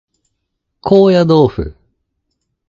[0.79, 1.73] 高野豆腐